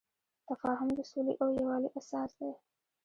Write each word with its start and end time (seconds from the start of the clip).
تفاهم 0.49 0.89
د 0.95 0.99
سولې 1.09 1.33
او 1.41 1.47
یووالي 1.57 1.89
اساس 1.99 2.29
دی. 2.39 2.51